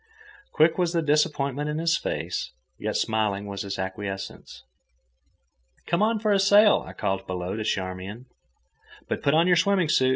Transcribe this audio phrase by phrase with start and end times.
[0.51, 4.63] Quick was the disappointment in his face, yet smiling was the acquiescence.
[5.85, 8.25] "Come on for a sail," I called below to Charmian.
[9.07, 10.09] "But put on your swimming suit.